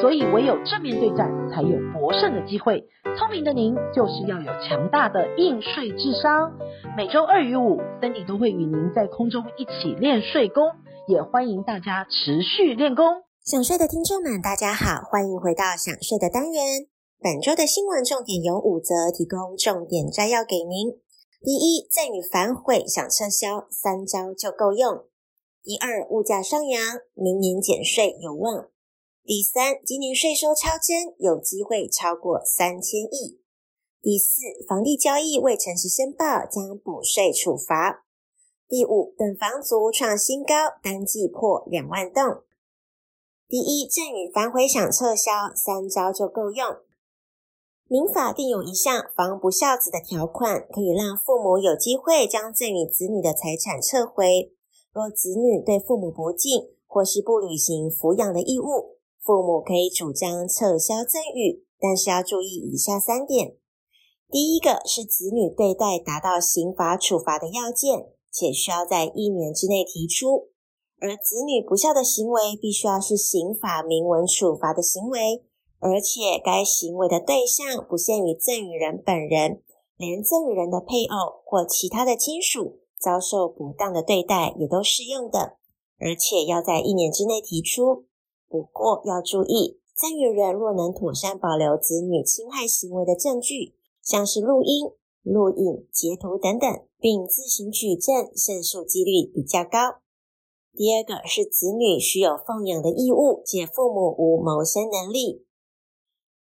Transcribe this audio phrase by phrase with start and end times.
[0.00, 2.84] 所以唯有正面对战，才有博胜的机会。
[3.16, 6.52] 聪明的您就是要有强大的应税智商。
[6.96, 10.64] 每周二与五，Cindy 都会与您在空中一起练税功，
[11.08, 13.04] 也欢迎大家持续练功。
[13.42, 16.86] 想睡的听众们，大家好，欢迎回到想睡的单元。
[17.22, 21.00] 本周的新闻重点有五则，提供重点摘要给您。
[21.40, 25.04] 第一，赠与反悔想撤销，三招就够用。
[25.62, 26.80] 第二，物价上扬，
[27.14, 28.66] 明年减税有望。
[29.26, 33.40] 第三，今年税收超征，有机会超过三千亿。
[34.00, 38.06] 第四，房地交易未诚实申报将补税处罚。
[38.68, 42.44] 第五，等房族创新高，单季破两万栋。
[43.48, 46.76] 第一，赠与反悔想撤销，三招就够用。
[47.88, 54.52] 民法定有一项防不孝子的条款，可以让父母有机会将赠与子女的财产撤回。
[54.92, 58.95] 若子女对父母不敬，或是不履行抚养的义务，
[59.26, 63.56] 父母可以主张撤销赠与，但是要注意以下三点。
[64.30, 70.46] 第一个是子女对待达到刑罚处罚的要件，且需要在一年之内提出；
[71.00, 75.42] 而子女不孝的行为，必须要是刑法明文处罚的行为，
[75.80, 79.60] 而且该行为的对象不限于赠与人本人，
[79.96, 85.56] 连赠与人的配偶或其他的亲属遭受不当的对待也都适用的，
[85.98, 88.06] 而且要在一年之内提出。
[88.56, 93.74] 不过要注意，赠与人若能妥善保留子女侵害行为的证据。
[94.02, 100.00] 像是录音、录影、截图等等，并自行举证，胜诉几率比较高。
[100.72, 105.44] 第二个是子女须有奉养的义务，且父母无谋生能力。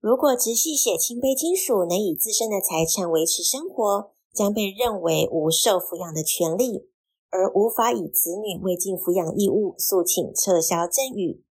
[0.00, 6.88] 如果直系血亲卑亲属能以自身的财产维持生活，将被认为无受抚养的权利，
[7.28, 11.44] 而无法以子女未尽抚养义务诉请撤销赠与。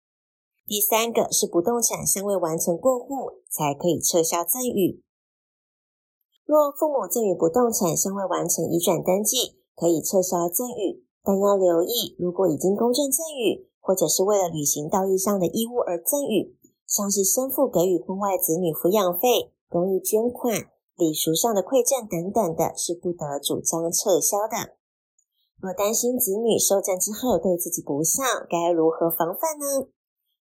[0.67, 5.01] 第三个是不动产尚未完成过户，才可以撤销赠与。
[6.43, 20.67] 若父母赠与不动产尚未完成移转登记，可以撤销赠与，但要留意，如果已经公证赠与，或者是为了履行道义上的义务而赠与，像是生父给予婚外子女抚养费、公益捐款、
[20.97, 24.75] 礼俗上的馈赠等等的，是不得主张撤销的。
[25.61, 29.87] 若担心子女受赠之后对自己不孝，该如何防范呢？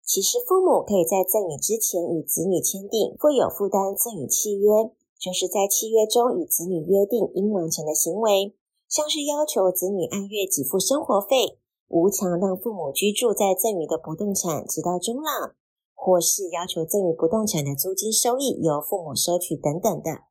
[0.04, 4.92] 其实父母可以在赠与之前与子女签订负有负担赠与契约。
[5.16, 8.54] 就是在契约中与子女约定应完成的行为，
[8.86, 11.56] 像是要求子女按月给付生活费，
[11.88, 15.54] 无偿让父母居住在赠与的不动产直到终老，
[15.94, 20.28] 或是要求赠与不动产的租金收益由父母收取等等的，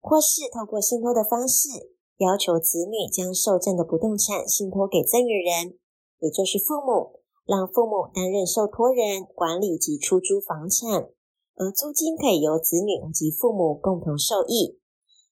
[0.00, 5.76] 或是透过信托的方式，要求子女将受赠的不动产信托给赠与人，
[6.20, 11.10] 也就是父母，让父母担任受托人，管理及出租房产。
[11.54, 14.78] 而租金可以由子女及父母共同受益。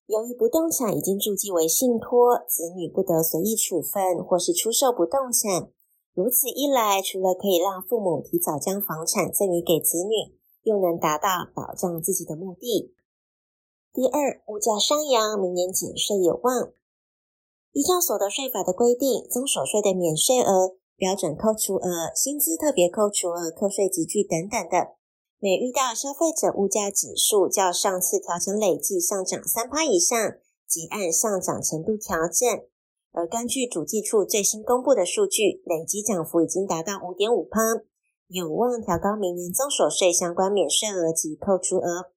[0.06, 5.70] 由于不动产已经注记为信托，子女不得随意处分或是出售不动产。
[6.12, 12.92] 如此一来，除了可以让父母提早将房产赠与给子女，又能达到保障自己的目的。
[13.94, 16.72] 第二，物价上扬，明年减税有望。
[17.72, 25.00] 依照所得税法的规定，增所税的免税额、标准扣除额、薪资特别扣除额、课税集距等等的。
[25.38, 30.14] 每遇到消费者物价指数较上次调整累计上涨三趴以上，
[30.68, 32.46] 即按上涨程度调整。
[33.12, 37.58] 而根据主计处最新公布的数据，累计涨幅已经达到五点五趴，
[38.28, 42.12] 有望调高明年综所税相关免税额及扣除额。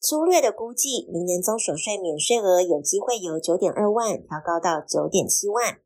[0.00, 5.78] 粗略的估计，明年综所税免税额有机会由九点二万调高到九点七万，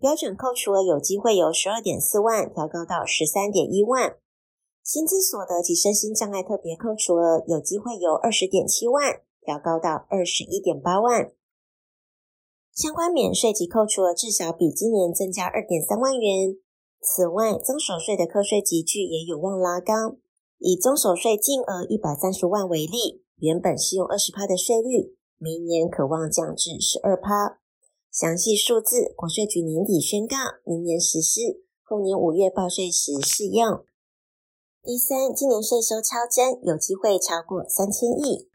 [0.00, 4.16] 标准扣除额有机会由十二点四万调高到十三点一万。
[4.84, 11.32] 薪资所得及身心障碍特别扣除额有机会由二十点七万调高到二十一点八万，
[12.72, 16.56] 相关免税及扣除额至少比今年增加二点三万元。
[17.00, 20.16] 此外，增所税的课税级距也有望拉高，
[20.58, 27.60] 以增所税净额一百三十万为例，原本适用二十趴的税率，明年可望降至十二趴。
[28.18, 30.34] 详细数字，国税局年底宣告，
[30.64, 33.84] 明年实施，后年五月报税时适用。
[34.82, 38.50] 第三，今年税收超增，有机会超过三千亿。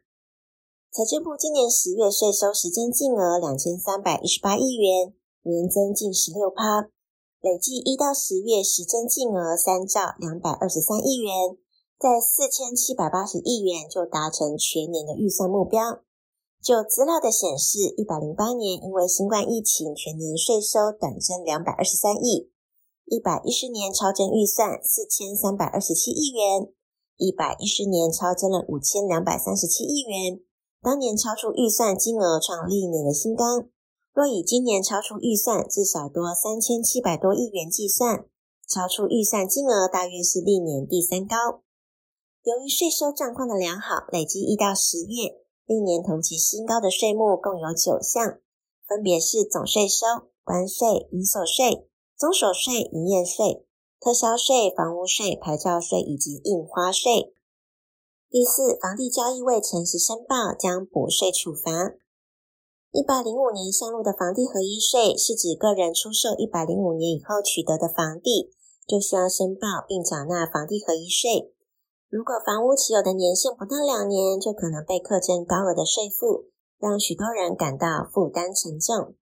[0.91, 6.91] 财政部今年十月税收实增净额两千三百一十八亿元，年增近十六趴。
[7.39, 11.55] 累计一到十月实增净额三兆两百二十三亿元，
[11.97, 16.03] 在四千七百八十亿元就达成全年的预算目标。
[16.63, 22.47] 就资料的显示，一百零八年因为新冠疫情，全年税收短征两百二十三亿；
[23.03, 26.71] 一百一十年超增预算四千三百二十七亿元；
[27.17, 30.39] 一百一十年超增了五千两百三十七亿元。
[30.81, 33.67] 当年超出预算金额创历年的新高。
[34.13, 38.25] 若以今年超出预算至少多三千七百多亿元计算，
[38.69, 41.35] 超出预算金额大约是历年第三高。
[42.43, 45.42] 由于税收状况的良好，累计一到十月
[45.73, 48.37] 历年同期新高的税目共有九项，
[48.87, 50.05] 分别是总税收、
[50.43, 53.65] 关税、营所税、综所税、营业税、
[53.99, 57.33] 特销税、房屋税、牌照税以及印花税。
[58.29, 61.95] 第四，房地交易未诚实申报将补税处罚。
[62.91, 68.53] 一百零五年上路的房地合一税，是指个人出售一百零五年以后取得的房地，
[68.85, 71.52] 就需要申报并缴纳房地合一税。
[72.13, 76.45] 如果房屋持有的年限不到两年，就可能被课征高额的税负，
[76.77, 79.15] 让许多人感到负担沉重。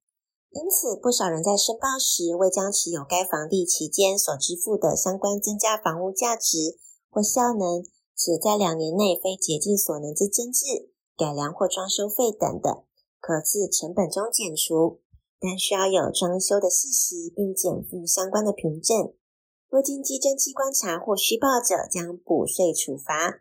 [0.52, 6.76] 因此，不少人在申报时未将持有该房地期间所支付的相关增加房屋价值
[7.10, 7.82] 或效能，
[8.14, 12.84] 且在两年内非竭尽所能之增置、改良或装修费等等。
[13.22, 15.00] 可自成本中减除，
[15.40, 19.14] 但需要有装修的事实，并减负相关的凭证。
[19.72, 23.40] 若经稽征机关查或虚报者，将补税处罚。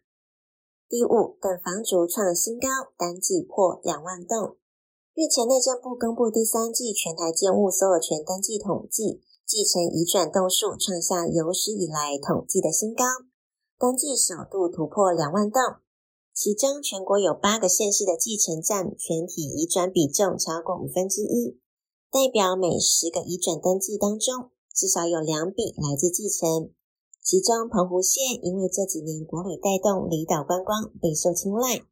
[0.88, 4.54] 第五，等房族创新高，单季破两万栋。
[5.12, 13.02] 日前内政部公布第三季全台建物所有权登记统计，继承移转栋数创下有史以来统计的新高，
[13.76, 15.60] 单季首度突破两万栋。
[16.32, 21.58] 其中，全国有八个县市的继承占全体移转比重超过五分之一，
[22.08, 26.70] 代表每十个移转登记当中，至少有两笔来自继承。
[27.22, 31.82] 其中，澎湖县因为这几年国旅带动离岛观光备受青睐，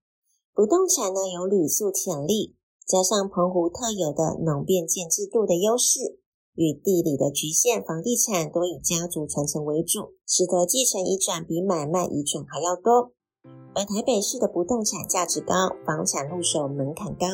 [0.54, 6.19] 不动产呢有旅宿潜力，加上澎湖特有的农变建制度的优势
[6.54, 13.12] 与地理的局限，房地产多以家族传承为主，使得继承移转比买卖移转还要多。
[13.75, 15.54] 而台北市的不动产价值高，
[15.86, 17.26] 房产入手门槛高，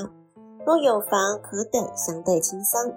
[0.67, 2.93] 若有房可等相对轻松。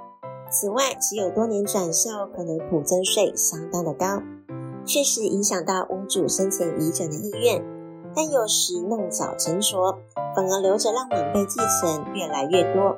[0.50, 4.22] 此外，持有多年转售可能普增税相当的高，
[4.86, 7.64] 确实影响到屋主生前移转的意愿。
[8.16, 9.98] 但有时弄巧成拙，
[10.36, 12.98] 反而留着让晚辈继承越来越多，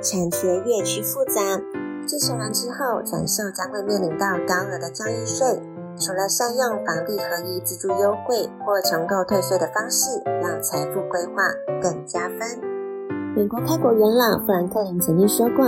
[0.00, 1.60] 产权越趋复杂。
[2.06, 5.60] 继承完之后转售将会面临到高额的交易税。
[5.96, 12.60] 除了善用房地合一自住优惠或重购退税的方式，让财富规划更加分。
[13.36, 15.64] 美国开国元老富兰克林曾经说过：“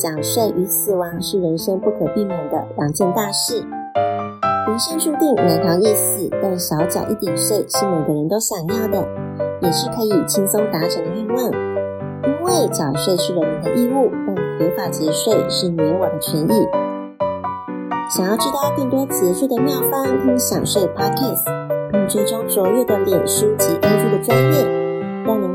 [0.00, 3.62] 缴税与死亡是人生不可避免的两件大事。
[4.66, 9.06] 人生注定难逃一死，但少缴一点税是每个人都想要的，
[9.60, 11.50] 也是可以轻松达成的愿望。
[12.24, 16.66] 因为缴税是人民的义务，但合法节税是你我的权益。”
[18.16, 21.44] 想要知道更多节税的妙方，听享税 Podcast，
[21.92, 24.79] 并追踪卓越的脸书及 IG 的专业，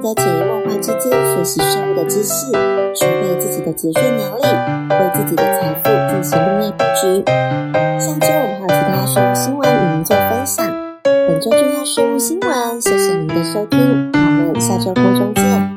[0.06, 2.46] 在潜移默化之间学习税务的知识，
[2.94, 4.44] 储备自己的节税能力，
[4.88, 7.24] 为自己的财富进行另类布局。
[7.98, 10.72] 下周我们还有其他税务新闻与您做分享。
[11.04, 15.75] 本周重要税务新闻，谢谢您的收听，我们下周空中见。